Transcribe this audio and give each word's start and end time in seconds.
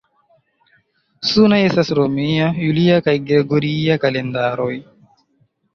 Sunaj 1.31 1.59
estas 1.67 1.93
romia, 2.01 2.49
julia 2.65 2.99
kaj 3.09 3.17
gregoria 3.29 4.03
kalendaroj. 4.07 4.73